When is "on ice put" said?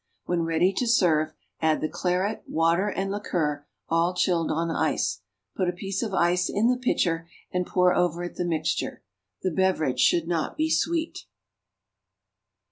4.49-5.69